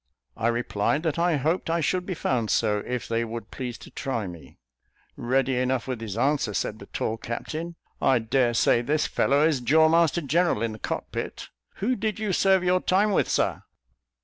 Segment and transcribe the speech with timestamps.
[0.35, 3.91] I replied, that I hoped I should be found so, if they would please to
[3.91, 4.57] try me.
[5.15, 9.89] "Ready enough with his answer," said the tall captain; "I daresay this fellow is jaw
[9.89, 11.49] master general in the cockpit.
[11.75, 13.61] Who did you serve your time with, Sir?"